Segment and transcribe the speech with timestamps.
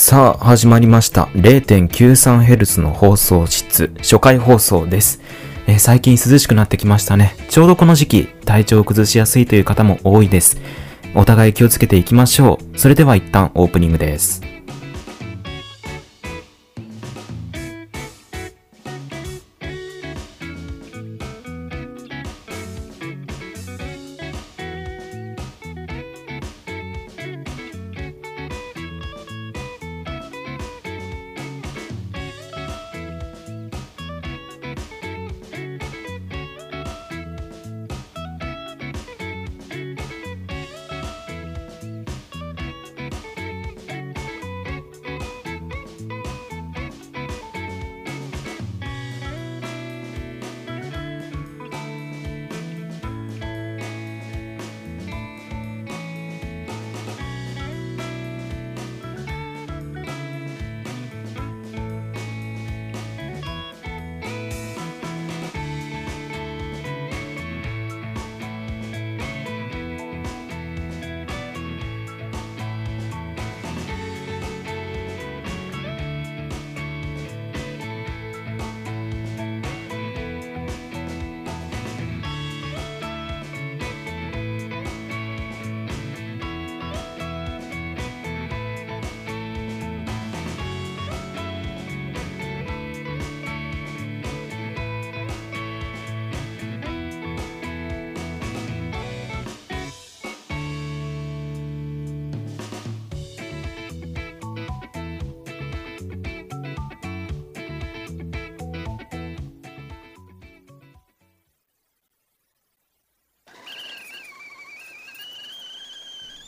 [0.00, 1.24] さあ、始まりました。
[1.34, 5.20] 0.93Hz の放送室、初回放送です。
[5.66, 7.34] え最近涼しくなってきましたね。
[7.50, 10.60] ちょうどこの時期、体調を崩しやすいという方も多いです。
[11.16, 12.78] お互い気をつけていきましょう。
[12.78, 14.40] それでは一旦オープニングです。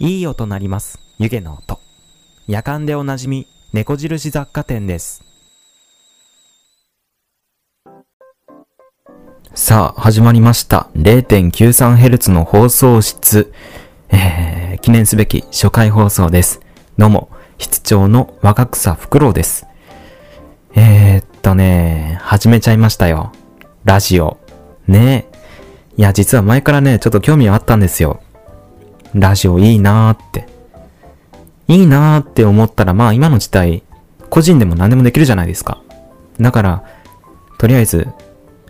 [0.02, 0.98] いい音鳴ります。
[1.18, 1.78] 湯気の音。
[2.48, 5.22] 夜間でおなじみ、猫印雑貨店です。
[9.52, 10.88] さあ、始まりました。
[10.96, 13.52] 0.93Hz の放送室。
[14.08, 16.62] えー、記念すべき初回放送です。
[16.96, 17.28] どうも、
[17.58, 19.66] 室長の若草フクロウです。
[20.74, 23.32] えー、っとね、始めちゃいましたよ。
[23.84, 24.38] ラジオ。
[24.88, 25.36] ねえ。
[25.98, 28.22] いや、実は前からね、ちょっと興味はあったんですよ。
[29.14, 30.46] ラジオいいなーって。
[31.68, 33.82] いいなーって思ったら、まあ今の時代、
[34.28, 35.82] 個人でも何でもできるじゃないですか。
[36.40, 36.84] だから、
[37.58, 38.08] とりあえず、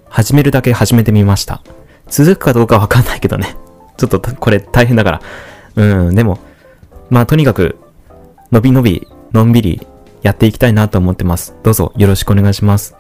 [0.09, 1.63] 始めるだけ始めてみました。
[2.09, 3.57] 続くかどうかわかんないけどね。
[3.97, 5.21] ちょっとこれ大変だから。
[5.77, 6.39] うん、でも、
[7.11, 7.79] まあとにかく、
[8.51, 9.87] のびのび、のんびり
[10.23, 11.55] やっていきたいなと思ってます。
[11.63, 12.97] どうぞよろしくお願いします。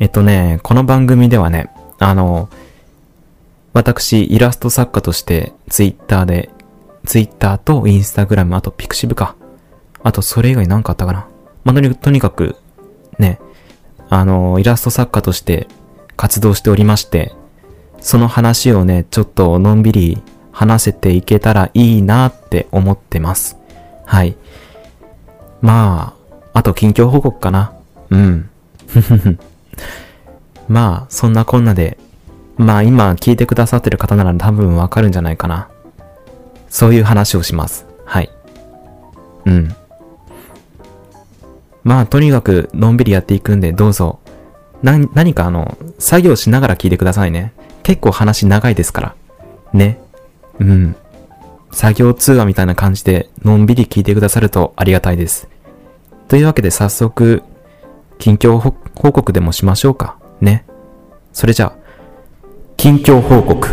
[0.00, 2.48] えっとね、この番組ではね、あの、
[3.72, 6.50] 私、イラスト作家として、ツイッターで、
[7.04, 9.36] ツイッターとインスタグラム、あとピクシブか。
[10.02, 11.28] あと、それ以外何かあったかな。
[11.64, 12.56] まあ、とにとにかく、
[13.18, 13.40] ね、
[14.08, 15.68] あの、イラスト作家として
[16.16, 17.32] 活動しておりまして、
[18.00, 23.56] その話をね、ちょっとのんびり話せていけたらいいなって思ってます。
[24.04, 24.36] はい。
[25.60, 26.14] ま
[26.52, 27.72] あ、あと近況報告かな。
[28.10, 28.50] うん。
[30.68, 31.98] まあ、そんなこんなで、
[32.58, 35.68] まあ今聞いてくださってる方なら多分わかるんじゃないかな。
[36.68, 37.86] そういう話をします。
[38.04, 38.30] はい。
[39.46, 39.74] うん。
[41.84, 44.18] まあとにかくのんびりやっていくんでどうぞ。
[44.82, 47.52] な、何かあの、作業しながら聞いてくださいね。
[47.82, 49.14] 結構話長いですから。
[49.72, 50.00] ね。
[50.58, 50.96] うん。
[51.70, 55.48] 作業通話みたいな感じでのんびり聞いてくださるとありがたいです。
[56.28, 57.42] というわけで早速、
[58.18, 58.72] 近況報
[59.12, 60.18] 告でもしましょうか。
[60.40, 60.66] ね。
[61.32, 61.87] それじゃあ、
[62.78, 63.68] 近況報告。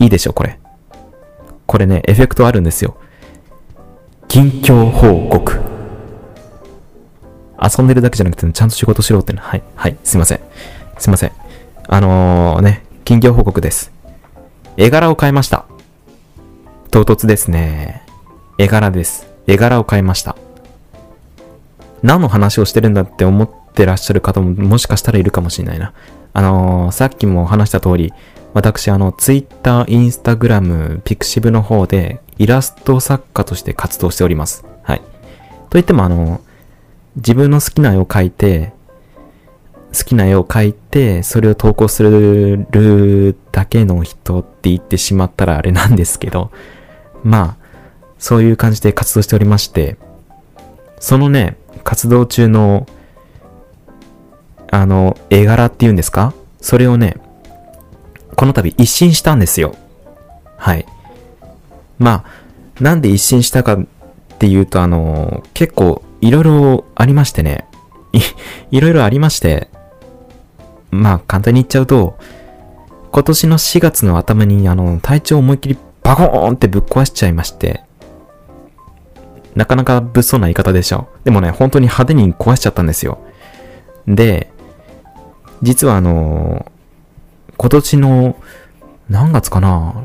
[0.00, 0.58] いいでしょ、これ。
[1.66, 2.96] これね、エフェクトあるんですよ。
[4.26, 5.60] 近況報告。
[7.62, 9.38] 遊んでるだけじゃなくて、ちゃんと仕事しろってね。
[9.40, 10.40] はい、はい、すいません。
[10.98, 11.32] すいません。
[11.86, 13.92] あのー、ね、近況報告です。
[14.76, 15.66] 絵柄を変えました。
[16.90, 18.04] 唐突ですね。
[18.58, 19.28] 絵柄です。
[19.46, 20.34] 絵柄を変えました。
[22.02, 25.92] 何の話をしてるんだって思ってらっしゃる方ももしかしたらいるかもしれないな。
[26.32, 28.12] あのーさっきも話した通り、
[28.54, 34.64] 私あの、ツイッター、インスタグラム、ピクシブの方で、イラスト作家として活動しております。
[34.82, 35.02] はい。
[35.70, 36.40] といってもあの、
[37.16, 38.72] 自分の好きな絵を描いて、
[39.96, 46.50] 好きな絵を描いて、それを投稿するだけの人って言ってしまったらあれなんですけど、
[47.22, 47.62] まあ、
[48.18, 49.96] そういう感じで活動しておりまして、
[50.98, 52.86] そのね、活動中の、
[54.72, 56.34] あの、絵柄っていうんですか？
[56.60, 57.16] それをね、
[58.34, 59.76] この度一新したんですよ。
[60.56, 60.86] はい。
[61.98, 63.86] まあ、なんで一新したかって
[64.42, 67.64] って言うとあの、結構いろいろありましてね。
[68.12, 68.18] い、
[68.72, 69.68] いろいろありまして、
[70.90, 72.18] まあ簡単に言っちゃうと、
[73.12, 77.82] 今年の4月の頭にあの、体調を思いっきりバコーンってぶっ壊しちゃいまして、
[79.54, 81.06] なかなか物騒な言い方でしょ。
[81.22, 83.20] でもね、本当に派手に壊しちゃったんですよ。
[84.08, 84.51] で、
[85.62, 86.70] 実はあの
[87.56, 88.36] 今年の
[89.08, 90.04] 何月かな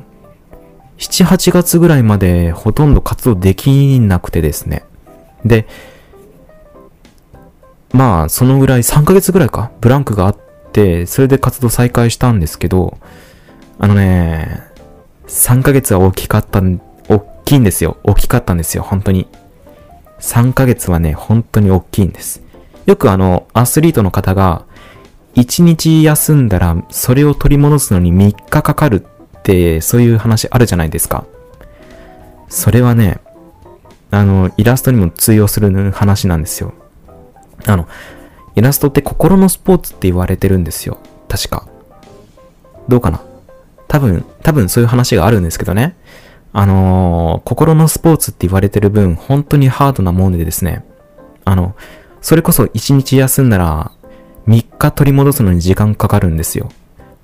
[0.97, 4.83] ？7、8月ぐらいまでほとんど活動できなくてですね。
[5.45, 5.67] で、
[7.93, 10.37] まあ、そのぐらい、3ヶ月ぐらいか、ブランクがあっ
[10.73, 12.97] て、それで活動再開したんですけど、
[13.79, 14.61] あのね、
[15.27, 17.97] 3ヶ月は大きかった、大きいんですよ。
[18.03, 19.27] 大きかったんですよ、本当に。
[20.19, 22.41] 3ヶ月はね、本当に大きいんです。
[22.85, 24.65] よくあの、アスリートの方が、
[25.37, 29.05] 1日休んだら、それを取り戻すのに3日かかる
[29.37, 31.25] って、そういう話あるじゃないですか。
[32.49, 33.19] それはね、
[34.09, 36.73] あの、イラストにも通用する話なんですよ。
[37.67, 37.87] あの、
[38.55, 40.97] イラストって心のスポーツって言われてるんですよ。
[41.27, 41.67] 確か。
[42.87, 43.21] どうかな？
[43.87, 45.95] 多分、多分そういう話があるんですけどね。
[46.51, 50.83] あのー、心のスポーツって言われてる分、本当にハードなもんでですね。
[51.45, 51.75] あの、
[52.21, 53.91] それこそ1日休んだら、
[54.47, 56.69] 3日取り戻すのに時間かかるんですよ。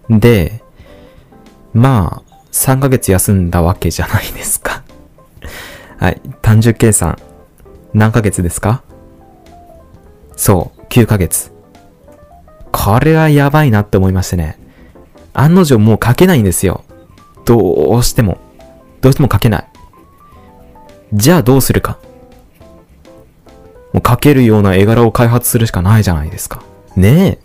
[0.10, 0.62] で、
[1.74, 4.84] まあ、3ヶ月休んだわけじゃないですか
[5.98, 6.22] はい。
[6.42, 7.18] 単純計算。
[7.94, 8.82] 何ヶ月ですか？
[10.36, 11.52] そう、9ヶ月。
[12.72, 14.60] これはやばいなって思いましてね。
[15.34, 16.84] 案の定もう書けないんですよ。
[17.46, 18.38] どうしても。
[19.02, 19.68] どうしても書けない。
[21.14, 22.00] じゃあどうするか。
[23.94, 26.64] もう書けるような絵柄を開発するしかないじゃないですか。
[26.96, 27.40] ねえ。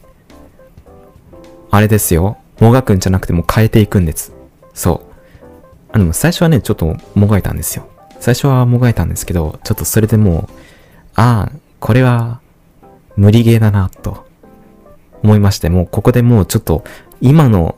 [1.71, 2.39] あれですよ。
[2.61, 4.33] もがくんじゃなくても変えていくんです。
[4.75, 5.09] そう。
[5.93, 7.89] あの、最初はね、ちょっともがいたんですよ。
[8.21, 10.53] 最初はもがいたんですけど、ちょっとそれでもう、
[11.15, 12.41] ああ、これは、
[13.17, 14.27] 無理ゲーだな、と、
[15.23, 16.85] 思いまして、もうここでもうちょっと、
[17.21, 17.77] 今の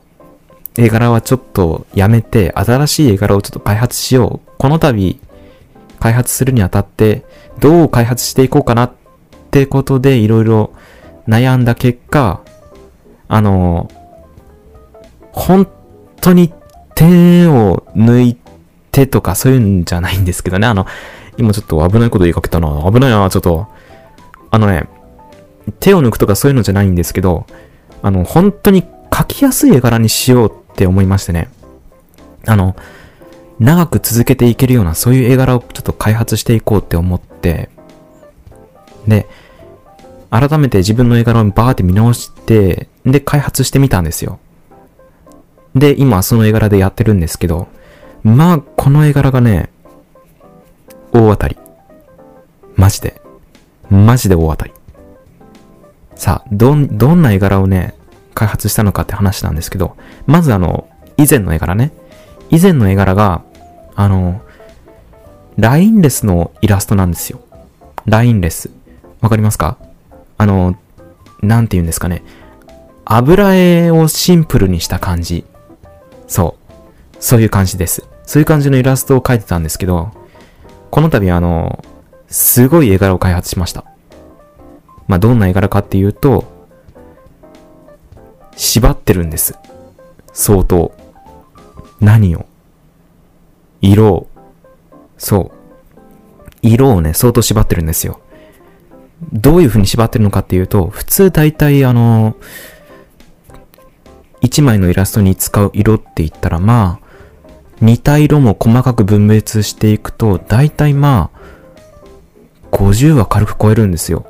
[0.77, 4.51] 絵柄はちょっとやめて、新しい絵柄をちょっと開発しよう。
[4.57, 5.19] この度、
[5.99, 7.23] 開発するにあたって、
[7.59, 8.91] どう開発していこうかなっ
[9.51, 10.73] てことで、いろいろ
[11.31, 12.41] 悩んだ結果、
[13.29, 13.89] あの、
[15.31, 15.65] 本
[16.19, 16.53] 当に
[16.93, 18.37] 点を抜い
[18.91, 20.67] てとかそういうんじゃないんですけどね。
[20.67, 20.85] あの、
[21.37, 22.67] 今ちょっと危ないこと言いかけたな。
[22.83, 23.67] 危ないな、ちょっと。
[24.49, 24.89] あのね、
[25.79, 27.45] 手を抜くとかそういうのじゃないんですけど、
[28.01, 31.49] あの、本当に描きやすい絵柄にしようって思いましてね。
[32.45, 32.75] あの、
[33.57, 37.69] 長く続けていけるようなそういう絵柄をちょっと開発していこうって思って、
[39.07, 39.27] で、
[40.31, 44.39] 改めて自分の絵柄をバーって見直して、で、開発してみたんですよ。
[45.75, 47.67] で、今その絵柄でやってるんですけど、
[48.23, 49.69] まあ、この絵柄がね、
[51.11, 51.57] 大当たり。
[52.75, 53.21] マジで。
[53.89, 54.73] マジで大当たり。
[56.15, 57.93] さあ、どん、どんな絵柄をね、
[58.33, 59.97] 開発したのかって話なんですけど、
[60.27, 60.87] まずあの、
[61.17, 61.91] 以前の絵柄ね。
[62.49, 63.43] 以前の絵柄が、
[63.95, 64.41] あの、
[65.57, 67.41] ラインレスのイラストなんですよ。
[68.05, 68.69] ラインレス。
[69.19, 69.77] わかりますか？
[70.41, 70.75] あの、
[71.43, 72.23] なんて言うんですかね。
[73.05, 75.45] 油絵をシンプルにした感じ。
[76.27, 77.15] そう。
[77.19, 78.07] そういう感じです。
[78.23, 80.09] そういう感じのイラストを描いてたんですけど、
[80.89, 81.85] この度あの、
[82.27, 83.85] すごい絵柄を開発しました。
[85.07, 86.45] まあ、どんな絵柄かっていうと、
[88.55, 89.59] 縛ってるんです。
[90.33, 90.91] 相当。
[91.99, 92.47] 何を？
[93.79, 94.27] 色を。
[95.19, 96.57] そう。
[96.63, 98.21] 色をね、相当縛ってるんですよ。
[99.33, 102.35] どういう風に縛ってるのかっていうと、普通大体あの、
[104.41, 107.07] 一枚のイラストに使う色って言ったらまあ、
[107.79, 111.41] 似た色も細かく分別していくと、大体まあ、
[112.71, 114.25] 50は軽く超えるんですよ。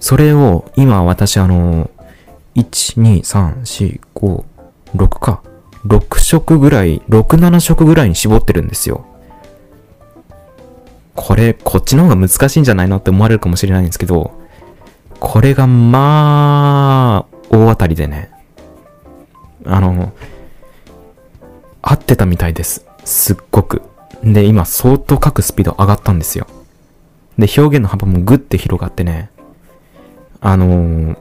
[0.00, 1.90] それを今私あの、
[2.56, 4.44] 1、2、3、4、5、
[4.96, 5.42] 6か。
[5.86, 9.06] 6色ぐらい、6、7色ぐらいに絞ってるんですよ。
[11.14, 14.32] これ、こっちの方が難しいんじゃないのって思われるかもしれないんですけど、
[15.20, 18.30] これがまあ、大当たりでね。
[19.64, 20.12] あの、
[21.82, 22.86] 合ってたみたいです。
[23.04, 23.82] すっごく。
[24.24, 26.46] で、今相当書くスピード上がったんですよ。
[27.38, 29.30] で、表現の幅もグッて広がってね、
[30.40, 31.16] あのー、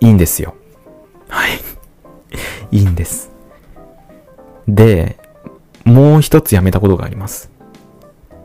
[0.00, 0.54] いいんですよ。
[1.28, 1.60] はい。
[2.76, 3.30] いいんです。
[4.66, 5.18] で、
[5.84, 7.50] もう一つやめたことがあります。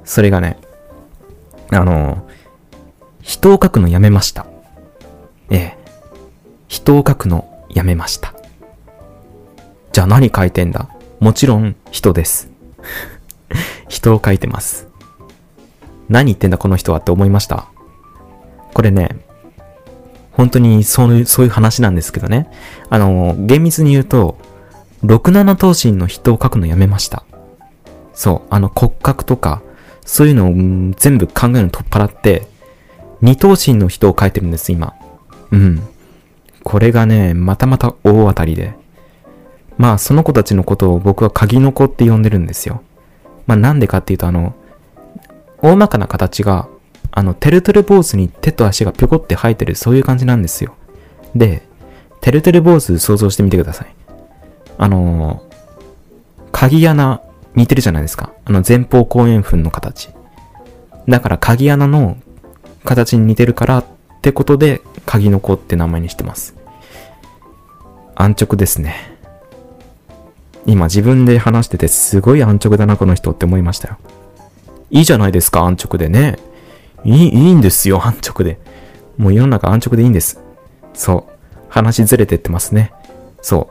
[0.03, 0.58] それがね、
[1.72, 2.27] あの、
[3.22, 4.45] 人を書くのやめました。
[5.50, 5.77] ええ。
[6.67, 8.34] 人を書くのやめました。
[9.91, 10.89] じゃあ何書いてんだ？
[11.19, 12.50] もちろん人です。
[13.88, 14.88] 人を書いてます。
[16.10, 16.57] 何言ってんだ？
[16.57, 17.67] この人はって思いました？
[18.74, 19.25] これね、
[20.34, 22.51] 本当にそういう、そういう話なんですけどね。
[22.89, 24.38] あの、厳密に言うと、
[25.03, 27.24] 6、7頭身の人を書くのやめました。
[28.13, 29.62] そう、あの骨格とか、
[30.05, 32.47] そういうのを全部考えるの取っ払って、
[33.21, 34.93] 二頭身の人を書いてるんです、今。
[35.51, 35.81] うん。
[36.63, 38.75] これがね、またまた大当たりで。
[39.77, 42.81] まあ、その子たちのことを僕は鍵の子って呼んでるんですよ。
[43.47, 44.55] まあ、なんでかっていうと、あの、
[45.62, 46.67] 大まかな形が、
[47.12, 50.75] あの、てるてる坊主に手と足がぴょこって生えてる、そういう感じなんですよ。
[51.35, 51.67] で、
[52.21, 53.95] てるてる坊主想像してみてください。
[54.77, 55.43] あの
[56.51, 57.21] 鍵穴
[57.55, 58.31] 似てるじゃないですか。
[58.45, 60.09] あの前方後円墳の形。
[61.07, 62.17] だから鍵穴の
[62.83, 63.85] 形に似てるからっ
[64.21, 66.55] てことで、鍵の子って名前にしてます。
[68.15, 69.15] 安直ですね。
[70.65, 73.97] 今自分で話しててすごい安直だなこの人って思いましたよ。
[74.89, 76.39] いいじゃないですか、安直でね。
[77.03, 78.59] いい、いいんですよ、安直で。
[79.17, 80.39] もう世の中安直でいいんです。
[80.93, 81.31] そう。
[81.69, 82.93] 話ずれてってますね。
[83.41, 83.69] そ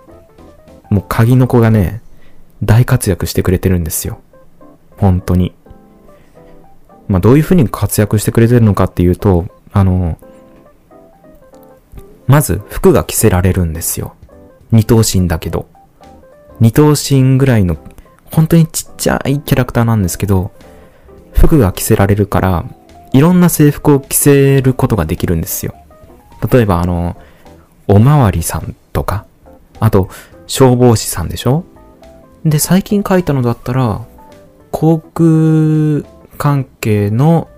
[0.90, 0.94] う。
[0.94, 2.00] もう鍵の子がね、
[2.64, 4.20] 大活躍してくれてるんですよ。
[4.96, 5.54] 本当に。
[7.08, 10.18] まあ、どういう風に活躍してくれてるのかっていうと、あの、
[12.26, 14.14] まず服が着せられるんですよ。
[14.72, 15.68] 二頭身だけど。
[16.60, 17.76] 二頭身ぐらいの、
[18.30, 20.52] 本当にちっちゃいキャラクターなんですけど、
[21.32, 22.64] 服が着せられるから、
[23.12, 25.74] いろんな制服を着せることができるんですよ。
[26.50, 27.16] 例えばあの、
[27.86, 29.26] おまわりさんとか、
[29.80, 30.08] あと、
[30.46, 31.64] 消防士さんでしょ？
[32.44, 34.02] で、最近書いたのだったら、
[34.70, 37.48] 航空関係の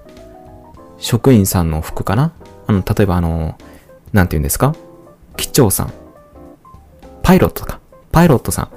[0.98, 2.32] 職員さんの服かな？
[2.66, 3.58] あの、例えばあの、
[4.12, 4.74] なんて言うんですか？
[5.36, 5.92] 機長さん。
[7.22, 7.80] パイロットか。
[8.12, 8.68] パイロットさん。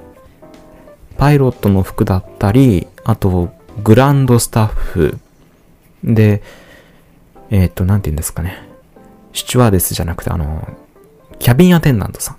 [1.18, 3.51] パイロットの服だったり、あと、
[3.84, 5.18] グランドスタッフ。
[6.04, 6.42] で、
[7.50, 8.58] えっ、ー、と、なんて言うんですかね。
[9.34, 10.68] シチュワーデスじゃなくて、あの、
[11.38, 12.38] キャビンアテンダントさん。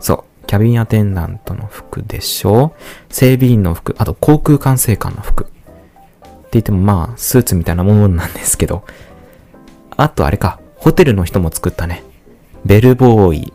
[0.00, 0.24] そう。
[0.50, 2.74] キャビンアテンダントの服でしょ
[3.08, 5.44] 整備員の服、あと航空管制官の服。
[5.44, 8.82] って言ってもまあ、スーツみたいなものなんですけど。
[9.96, 12.02] あとあれか、ホテルの人も作ったね。
[12.64, 13.52] ベルボーイ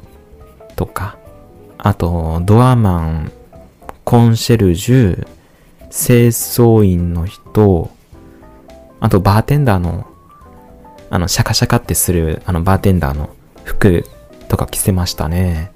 [0.77, 1.17] とか、
[1.77, 3.31] あと、ドアマン、
[4.05, 5.27] コンシェルジュ、
[5.91, 7.89] 清掃員の人、
[9.01, 10.07] あとバーテンダーの、
[11.09, 13.31] あの、シャカシャカってする、あの、バーテンダーの
[13.65, 14.05] 服
[14.47, 15.74] とか着せましたね。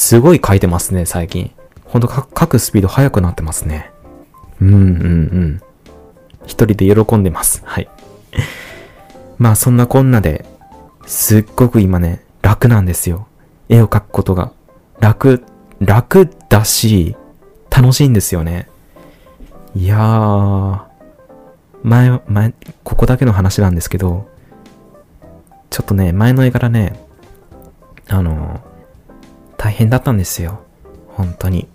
[0.00, 1.52] すごい書いてますね、最近。
[1.84, 3.90] ほんと書くスピード速くなってますね。
[4.58, 5.62] うんうんうん。
[6.46, 7.60] 一人で喜んでます。
[7.66, 7.88] はい。
[9.36, 10.46] まあそんなこんなで、
[11.04, 13.26] すっごく今ね、楽なんですよ。
[13.68, 14.52] 絵を描くことが。
[15.00, 15.42] 楽、
[15.80, 17.14] 楽だし、
[17.68, 18.70] 楽しいんですよね。
[19.76, 20.80] いやー、
[21.82, 22.54] 前、前、
[22.84, 24.26] ここだけの話なんですけど、
[25.68, 26.98] ちょっとね、前の絵柄ね、
[28.08, 28.62] あの、
[29.62, 30.60] 大変だったんですよ。
[31.08, 31.68] 本当に。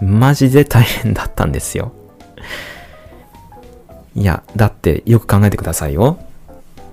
[0.00, 1.90] マジで大変だったんですよ。
[4.14, 6.16] いや、だってよく考えてくださいよ。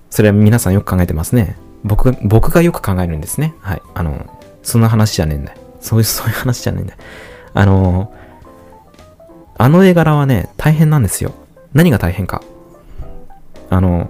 [0.10, 1.58] それは皆さんよく考えてますね。
[1.84, 3.54] 僕、僕がよく考えるんですね。
[3.60, 3.84] はい。
[3.94, 4.26] あの、
[4.64, 5.60] そんな話じゃねえんだよ。
[5.80, 7.00] そういう、そういう話じゃねえんだよ。
[7.54, 8.12] あの、
[9.60, 11.34] あの絵柄はね、大変なんですよ。
[11.74, 12.42] 何が大変か。
[13.70, 14.10] あの、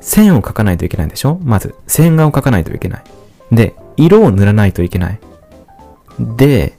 [0.00, 1.40] 線を描かないといけないでしょ？
[1.42, 3.04] まず、線画を描かないといけない。
[3.50, 5.18] で、色を塗らないといけない。
[6.18, 6.78] で、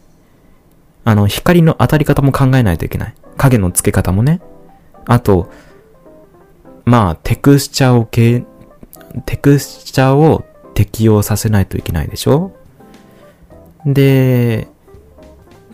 [1.05, 3.15] あの、光の当たり方も考えないといけない。
[3.38, 4.41] 影の付け方もね。
[5.05, 5.51] あと、
[6.86, 8.43] まあ、テクスチャをけ、
[9.25, 12.51] テクスチャを適用させないといけないでしょ？
[13.86, 14.67] で、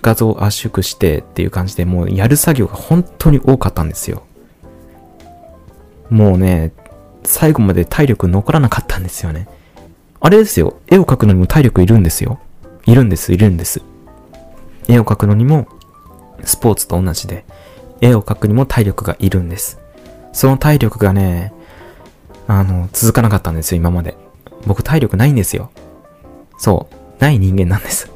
[0.01, 4.23] 画像圧縮してっていう感じでもうやる作業が本当に多かったんですよ。
[6.09, 6.71] もうね、
[7.23, 9.47] 最後まで体力残らなかったんですよね。
[10.21, 10.79] あれですよ。
[10.87, 12.39] 絵を描くのにも体力いるんですよ。
[12.85, 13.81] いるんです、いるんです。
[14.87, 15.67] 絵を描くのにも、
[16.43, 17.45] スポーツと同じで、
[18.01, 19.79] 絵を描くにも体力がいるんです。
[20.33, 21.53] その体力がね、
[22.47, 24.17] あの、続かなかったんですよ、今まで。
[24.65, 25.71] 僕体力ないんですよ。
[26.57, 27.21] そう。
[27.21, 28.11] ない人間なんです。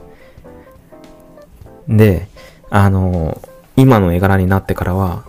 [1.87, 2.27] で、
[2.69, 3.39] あの、
[3.75, 5.23] 今の絵柄になってからは、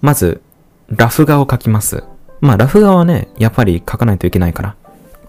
[0.00, 0.40] まず、
[0.88, 2.04] ラフ画を描きます。
[2.40, 4.76] まあ、ラフ画はね、やっぱり描かないといけないから。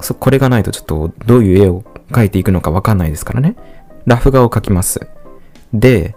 [0.01, 3.55] そ、これがないとちょっとどういう絵を描いていくのかわかんないですからね。
[4.05, 5.07] ラフ画を描きます。
[5.73, 6.15] で、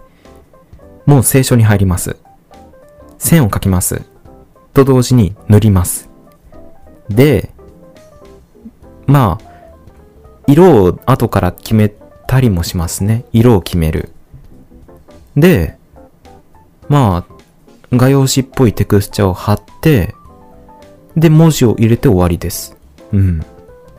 [1.05, 2.17] もう聖書に入ります。
[3.17, 4.01] 線を描きます。
[4.73, 6.09] と同時に塗ります。
[7.09, 7.51] で、
[9.05, 9.53] まあ、
[10.47, 11.89] 色を後から決め
[12.27, 13.25] たりもしますね。
[13.31, 14.09] 色を決める。
[15.35, 15.77] で、
[16.89, 17.33] まあ、
[17.91, 20.15] 画用紙っぽいテクスチャを貼って、
[21.15, 22.75] で、文字を入れて終わりです。
[23.11, 23.45] うん。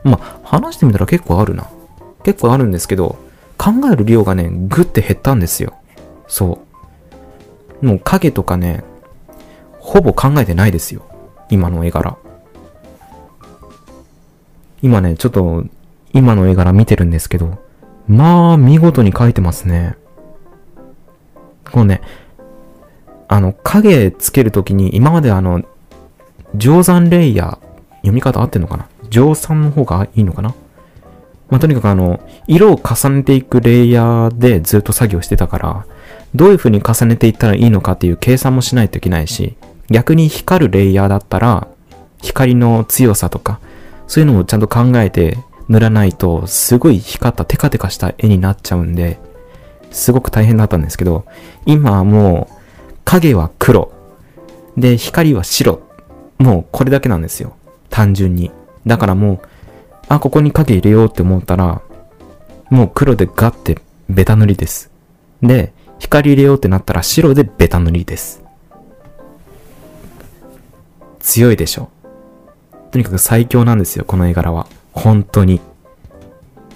[0.05, 1.69] まあ、話してみたら結構あるな。
[2.23, 3.17] 結構あるんですけど、
[3.59, 5.75] 考える量がね、ぐって減ったんですよ。
[6.27, 6.61] そ
[7.83, 7.87] う。
[7.87, 8.85] もう影とかね、
[9.79, 11.03] ほぼ考えてないですよ。
[11.51, 12.17] 今の絵柄。
[14.83, 15.65] 今ね、ちょっと、
[16.13, 17.59] 今の絵柄見てるんですけど、
[18.07, 19.97] まあ、見事に描いてますね。
[21.71, 22.03] こうね、
[23.29, 25.63] あの、影つけるときに、今まであの、
[26.55, 27.51] 定山レイヤー、
[27.97, 30.54] 読み方合ってんのかな定山の方がいいのかな？
[31.50, 35.87] まあ、とにかくあの、色を重ねていくレイヤーでずっと作業してたから、
[36.35, 39.56] どういう風に重ねていったらいいのかっていう計算もしないといけないし、
[39.90, 41.68] 逆に光るレイヤーだったら、
[42.23, 43.61] 光の強さとか、
[44.06, 45.37] そういうのをちゃんと考えて
[45.68, 49.18] 塗らないと、すごい光ったテカテカした絵になっちゃうんで、
[49.90, 51.26] すごく大変だったんですけど、
[51.66, 52.54] 今はもう、
[53.04, 53.92] 影は黒。
[54.76, 55.83] で、光は白。
[56.38, 57.54] もうこれだけなんですよ。
[57.90, 58.50] 単純に。
[58.87, 59.41] だからもう、
[60.09, 61.83] あ、ここに影入れようって思ったら、
[62.71, 64.91] もう黒でガッてベタ塗りです。
[65.43, 68.43] で、光入れようってなったら白でベタ塗りです。
[71.21, 71.88] 強いでしょ。
[72.91, 74.67] とにかく最強なんですよ、この絵柄は。
[74.93, 75.61] 本当に。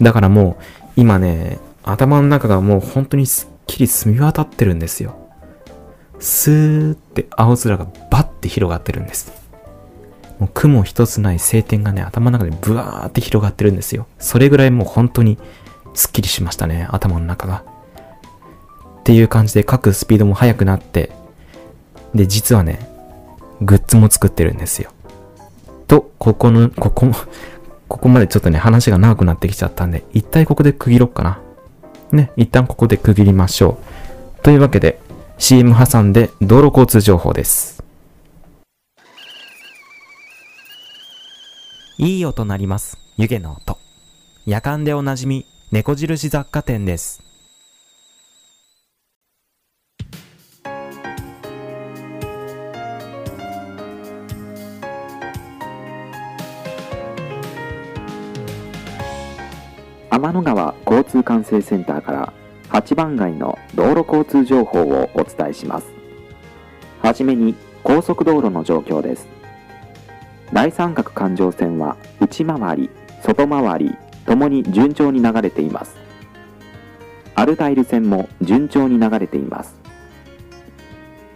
[0.01, 0.63] だからもう、
[0.97, 5.17] 今ね、頭の中がもう本当にすっきり澄み渡ってるんですよ。
[6.19, 9.33] スーって青空がバッて広がってるんです。
[10.39, 14.07] もう雲一つない晴天がね、頭の中でブワーって広がってるんですよ。
[14.19, 15.39] それぐらいもう本当に
[15.95, 17.65] スッキリしましたね、頭の中が。
[19.01, 21.11] っていう感じで書くスピードも速くなって、
[22.15, 22.89] で、実はね、
[23.61, 24.91] グッズも作ってるんですよ。
[25.87, 27.11] と、ここの、ここ、
[27.89, 31.41] ここまでちょっとね、話が長くなってきちゃったんで、一体ここで区切ろっかな。
[32.13, 33.79] ね、一旦ここで区切りましょ
[34.41, 34.43] う。
[34.43, 35.01] というわけで、
[35.39, 37.83] CM 挟んで道路交通情報です。
[42.01, 42.97] いい音鳴ります。
[43.17, 43.77] 湯気の音。
[44.47, 47.25] 夜間でおなじみ、猫印雑貨店です。
[60.09, 62.33] 天の川交通管制センターから
[62.69, 65.89] 8番街の道路交通情報をお伝えします。
[67.03, 69.38] はじめに高速道路の状況です。
[70.53, 72.91] 大三角環状線は内回り、
[73.23, 73.95] 外回り
[74.27, 75.97] ともに順調に流れています。
[77.35, 79.75] アルタイル線も順調に流れています。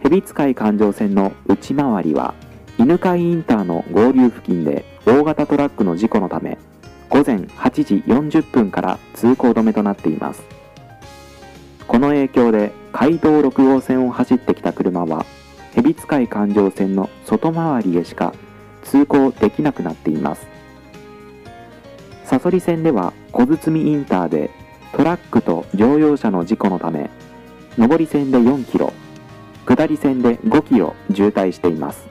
[0.03, 2.35] 蛇使い環状線の内回りは
[2.79, 6.59] 犬飼インターの合流付近で大型トラックの事故のため
[7.09, 10.43] 午前8時40分から通行止めとなっています。
[11.87, 15.27] この影響で街道6号線を走ってきた車は
[15.75, 18.35] 蛇使い環状線の外回りへしか
[18.83, 20.47] 通行できなくなっています。
[22.25, 24.51] サソリ線では小堤インターで
[24.93, 27.11] トラックと乗用車の事故のため
[27.79, 28.93] 上り線で4キロ
[29.67, 32.07] 下り線で5キロ渋滞しています。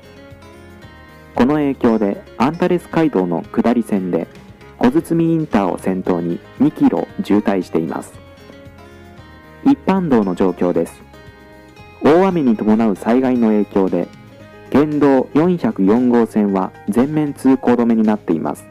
[1.35, 4.27] この影響でアンタレス街道の下り線で
[4.77, 8.13] 小堤インターを先頭に2キロ渋滞しています。
[9.63, 11.01] 一般道の状況です。
[12.03, 14.07] 大雨に伴う災害の影響で、
[14.71, 18.65] 県道404号線は全面通行止めになっています。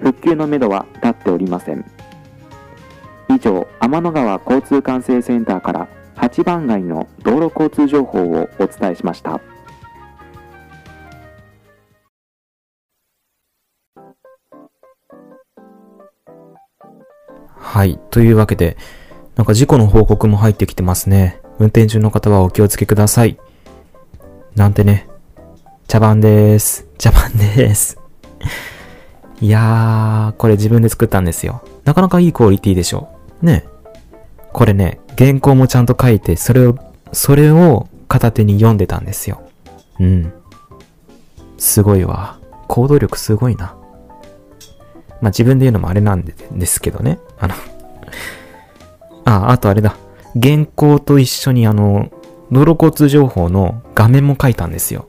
[0.00, 1.84] 復旧のめどは立っておりません。
[3.30, 9.40] 以上、天の川交通管制センターから8番街の道路交通情報をお伝えしました。
[17.56, 17.98] はい。
[18.10, 18.76] というわけで、
[19.36, 21.40] なんか事故の報告も入ってきてますね。
[21.58, 23.38] 運転中の方はお気をつけください。
[24.56, 25.08] なんてね。
[25.86, 26.86] 茶番でーす。
[26.98, 27.98] 茶番でーす。
[29.40, 31.62] いやー、これ自分で作ったんですよ。
[31.84, 33.08] なかなかいいクオリティでしょ。
[33.42, 33.64] ね。
[34.52, 36.76] これね、原稿もちゃんと書いて、それを、
[37.12, 39.42] それを片手に読んでたんですよ。
[39.98, 40.32] うん。
[41.58, 42.38] すごいわ。
[42.68, 43.74] 行動力すごいな。
[45.20, 47.18] まあ自分で言うのもあれなんでですけどね。
[47.38, 47.54] あの
[49.24, 49.96] あ、あとあれだ。
[50.40, 52.08] 原稿と一緒にあの、
[52.52, 55.06] 道路交通情報の画面も書いたんですよ。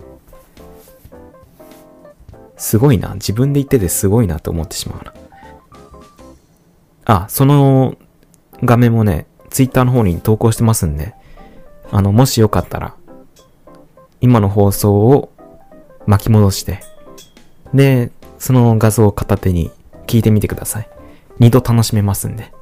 [2.58, 3.15] すごいな。
[3.15, 5.13] 自分で言っててすごいなと思ってしまうな。
[7.06, 7.95] あ、その
[8.63, 11.15] 画面もね、ツイッターの方に投稿してますんで、
[11.91, 12.95] あの、もしよかったら、
[14.21, 15.32] 今の放送を
[16.06, 16.80] 巻き戻して、
[17.73, 19.71] で、その画像を片手に
[20.06, 20.89] 聞いてみてください。
[21.39, 22.54] 二度楽しめますんで。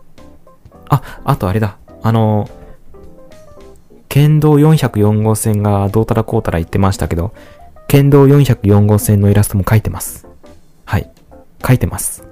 [0.88, 1.78] あ、あとあれだ。
[2.02, 2.50] あの、
[4.10, 7.32] 県道404号線がどうたらこうたら言ってましたけど、
[7.88, 10.28] 県道404号線のイラストも描いてます。
[10.84, 11.12] はい。
[11.60, 12.28] 描いてます。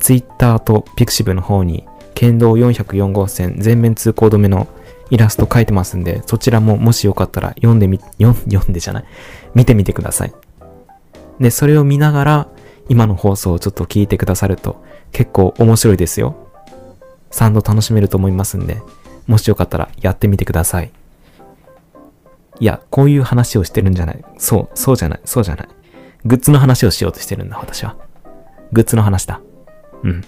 [0.00, 4.66] ツイッターとピクシブの方に、県道404号線全面通行止めの
[5.10, 8.32] イラスト描いてますんで、そちらももしよかったら読んでみ、読
[8.66, 9.04] んでじゃない。
[9.54, 10.32] 見てみてください。
[11.38, 12.48] で、それを見ながら、
[12.88, 16.34] 今の放送をちょっと聞いてくださると、結構面白いですよ。
[17.30, 18.80] サンド楽しめると思いますんで、
[19.26, 20.90] もしよかったらやってみてください。
[22.60, 24.24] いや、こういう話をしてるんじゃない。
[24.38, 25.68] そう、そうじゃない、そうじゃない。
[26.24, 27.96] グッズの話をしようとしてるんだ、私は。
[28.72, 29.40] グッズの話だ。
[30.02, 30.24] うん。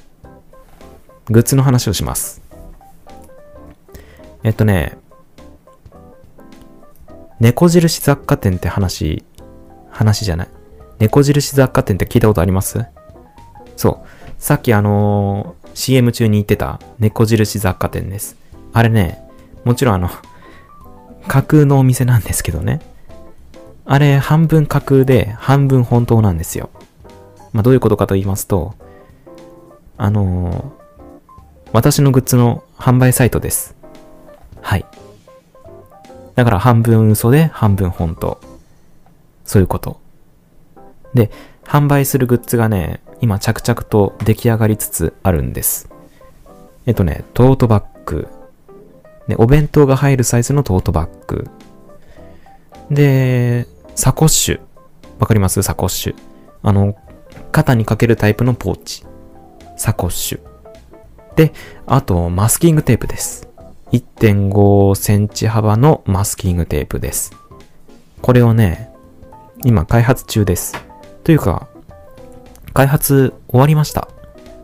[1.27, 2.43] グッズの話をします。
[4.43, 4.97] えっとね、
[7.41, 9.25] 猫印雑貨店って話、
[9.91, 10.49] 話じゃない。
[10.99, 12.85] 猫印雑貨店って聞いたことあります？
[13.77, 14.09] そう。
[14.39, 18.37] さっきあのー、CM 中に言ってた猫印雑貨店です。
[18.75, 19.25] あれね、
[19.65, 20.11] もちろんあの、
[21.29, 22.81] 架空のお店なんですけどね。
[23.87, 26.71] あれ、半分架空で、半分本当なんですよ。
[27.53, 28.75] まあ、どういうことかと言いますと、
[29.97, 30.65] あのー、
[31.73, 33.77] 私のグッズの販売サイトです。
[34.61, 34.85] はい。
[36.35, 38.41] だから半分嘘で半分本当。
[39.45, 40.01] そういうこと。
[41.15, 41.31] で、
[41.65, 45.89] 販売するグッズがね、今着々と出来上がりつつあるんです。
[46.87, 48.27] えっとね、トートバッグ。
[49.29, 51.49] で、お弁当が入るサイズのトートバッグ。
[52.91, 54.61] で、サコッシュ。
[55.19, 55.63] わかります？
[55.63, 56.15] サコッシュ。
[56.63, 56.97] あの、
[57.53, 59.07] 肩にかけるタイプのポーチ。
[59.77, 60.41] サコッシュ。
[61.37, 61.53] で、
[61.87, 63.49] あと、マスキングテープです。
[63.93, 67.33] 1.5センチ幅のマスキングテープです。
[68.21, 68.91] これをね、
[69.65, 70.75] 今開発中です。
[71.23, 71.69] というか、
[72.73, 74.09] 開発終わりました。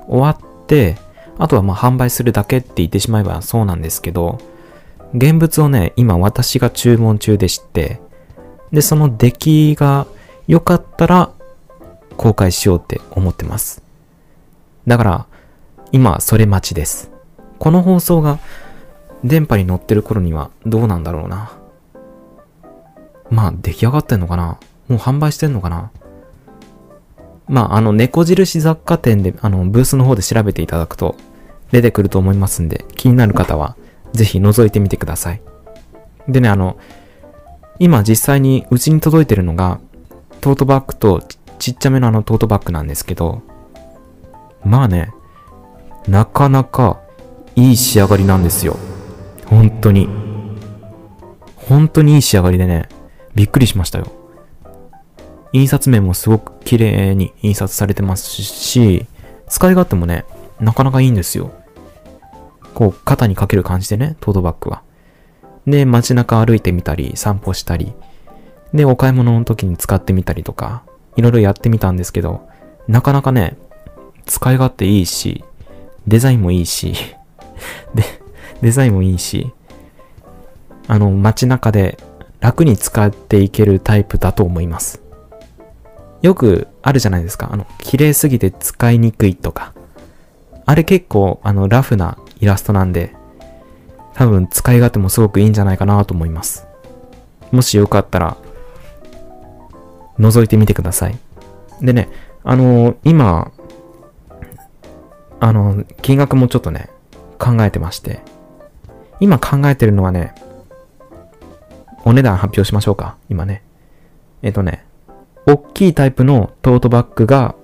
[0.09, 0.97] 終わって、
[1.39, 4.39] あとはまあ販売するだけって言ってしまえばそうなんですけど、
[5.15, 8.01] 現物をね、今私が注文中でして、
[8.73, 10.07] で、その出来が
[10.47, 11.33] 良かったら
[12.17, 13.83] 公開しようって思ってます。
[14.87, 15.27] だから、
[15.93, 17.11] 今それ待ちです。
[17.59, 18.39] この放送が
[19.25, 21.53] 電波に乗ってる頃にはどうなんだろうな。
[23.31, 25.91] まあ出来上がってんのかなもう販売してんのかな
[27.49, 31.17] まあ、あの、猫印雑貨店で、あの、ブースの方で調べていただくと
[31.73, 33.77] 出てくると思いますんで、気になる方は
[34.13, 35.43] ぜひ覗いてみてください。
[36.29, 36.77] でね、あの、
[37.79, 39.81] 今実際にうちに届いてるのが、
[40.41, 41.23] トートバッグと
[41.59, 43.43] ちっちゃめのあのトートバッグなんですけど、
[44.65, 45.13] まあね、
[46.09, 47.01] なかなか
[47.57, 48.77] いい仕上がりなんですよ。
[49.47, 50.09] 本当に。
[51.57, 52.89] 本当にいい仕上がりでね、
[53.35, 54.07] びっくりしましたよ。
[55.53, 59.07] 印刷面もすごく綺麗に印刷されてますし、
[59.49, 60.25] 使い勝手もね、
[60.61, 61.53] なかなかいいんですよ。
[62.81, 64.83] こう、肩にかける感じでね、トートバッグは。
[65.67, 67.93] で、街中歩いてみたり、散歩したり、
[68.73, 70.83] で、お買い物の時に使ってみたりとか、
[71.15, 72.49] いろいろやってみたんですけど、
[72.89, 73.59] なかなかね、
[74.25, 75.45] 使い勝手いいし、
[76.07, 76.95] デザインもいいし、
[77.95, 78.03] で、
[78.63, 79.53] デザインもいいし、
[80.89, 81.99] あの、街中で
[82.41, 85.03] 楽に使っていけるタイプだと思います。
[86.23, 87.51] よくあるじゃないですか。
[87.53, 89.75] あの、綺麗すぎて使いにくいとか。
[90.65, 93.15] あれ結構、あの、ラフなイラストなんで、
[94.15, 96.67] 多分使い勝手もすごくいいんじゃないかなと思います。
[97.53, 98.37] もしよかったら、
[100.19, 101.19] 覗いてみてください。
[101.81, 102.09] でね、
[102.45, 103.53] あのー、今、
[105.41, 106.91] あの、金額もちょっとね、
[107.39, 108.21] 考えてまして。
[109.21, 110.35] 今考えてるのはね、
[112.05, 113.17] お値段発表しましょうか。
[113.29, 113.63] 今ね。
[114.43, 114.85] えっとね、
[115.47, 117.55] 大きいタイプのトートバッグが、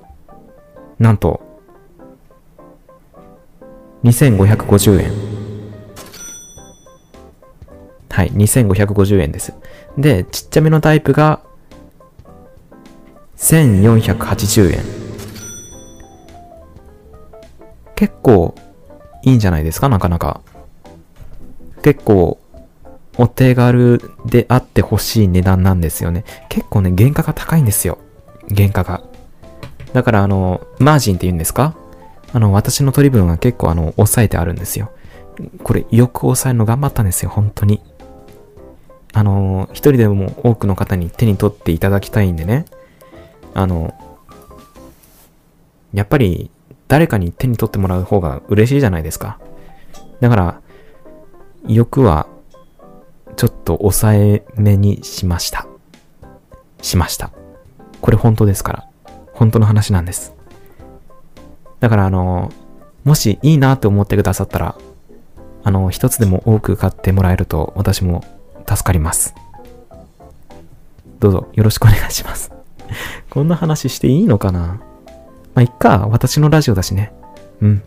[0.98, 1.45] なんと、
[4.10, 5.12] 2550円。
[8.10, 9.52] はい、2550円です。
[9.98, 11.40] で、ちっちゃめのタイプが、
[13.36, 14.80] 1480円。
[17.94, 18.54] 結構、
[19.22, 20.40] いいんじゃないですか、なかなか。
[21.82, 22.38] 結構、
[23.18, 26.24] お手軽であってほしい値段なんですよね。
[26.48, 27.98] 結構ね、原価が高いんですよ。
[28.54, 29.02] 原価が。
[29.92, 31.74] だからあの、マージンって言うんですか？
[32.32, 34.90] あの、私の取り分は結構あの、抑えてあるんですよ。
[35.62, 37.82] これ、よく抑えるの頑張ったんですよ、本当に。
[39.12, 42.66] あの、一人でも多くの方に手に取っていただきたいんでね。
[43.54, 43.94] あの、
[45.94, 46.50] やっぱり、
[46.88, 49.38] 誰かに手に取ってもらう方が嬉しいじゃないですか。
[50.20, 50.60] だから、
[51.66, 52.26] 欲は
[53.36, 55.66] ちょっと抑えめにしました。
[56.82, 57.30] しました。
[58.00, 58.86] これ本当ですから。
[59.32, 60.35] 本当の話なんです。
[61.86, 62.52] だからあの、
[63.04, 64.74] もしいいなって思ってくださったら、
[65.62, 68.24] あの、一つでも多く買ってもらえると私も
[68.68, 69.36] 助かります。
[71.20, 72.50] どうぞよろしくお願いします。
[73.30, 74.80] こんな話していいのかな？
[75.54, 76.08] まあ、いっか。
[76.10, 77.12] 私のラジオだしね。
[77.60, 77.82] うん。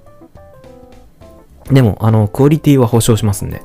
[1.70, 3.62] でも、あの、クオリティは保証しますんで。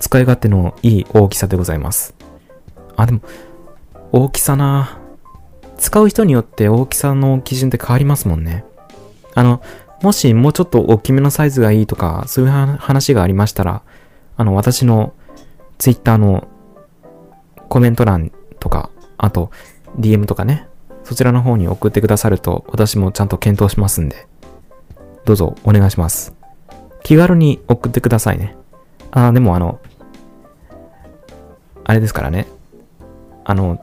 [0.00, 2.14] 使い勝手のいい大きさでございます。
[2.96, 3.20] あ、でも、
[4.12, 4.96] 大きさな
[5.76, 8.64] 使う人によって大きさの基準って変わりますもんね。
[9.34, 9.62] あの、
[10.02, 13.82] もしもうちょっと大きめのサイズがいいとか、そういう話がありましたら、
[14.36, 15.12] あの、私の
[15.78, 16.48] ツイッターの
[17.68, 19.50] コメント欄とか、あと
[19.98, 20.68] DM とかね、
[21.04, 24.26] そちらの方に送ってくださると、私もちゃんと検討しますんで、
[25.24, 26.32] どうぞお願いします。
[27.02, 28.56] 気軽に送ってくださいね。
[29.10, 29.80] あ、でもあの、
[31.84, 32.46] あれですからね。
[33.44, 33.78] あの、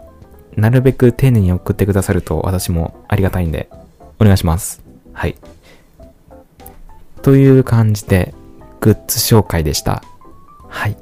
[0.55, 3.69] なるべく丁寧に送ってくださると私もありがたいんで、
[4.19, 4.90] お願いします。
[5.21, 5.35] はい。
[7.21, 8.33] という感じで、
[8.79, 10.01] グッズ紹介でした。
[10.67, 10.97] はい。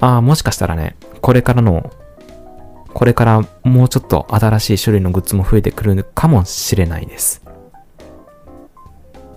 [0.00, 1.92] ああ、もしかしたらね、これからの、
[2.92, 7.42] これからもうちょっと新しい種類のグッズも増えてくるかもしれないです。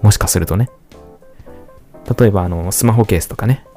[0.01, 0.71] もしかするとね。
[2.17, 3.67] 例えば、あの、スマホケースとかね。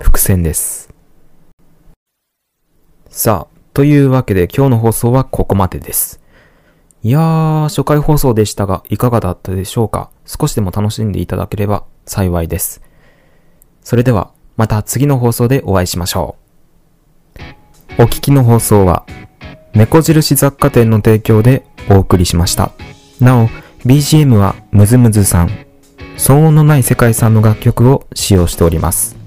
[0.00, 0.92] 伏線です。
[3.10, 6.21] さあ、というわけで今日の放送はここまでです。
[7.04, 12.80] いやー、初回放送でしたが、いかがだったでしょうか少しでも楽しんでいただければ幸いです。
[13.82, 16.36] それでは、また次の放送でお会いしましょ
[17.98, 18.02] う。
[18.02, 19.04] お聞きの放送は、
[19.74, 22.70] 猫印雑貨店の提供でお送りしました。
[23.18, 23.48] なお、
[23.84, 25.50] BGM はムズムズさん、
[26.16, 29.21] 騒音のない世界さんの楽曲を使用しております。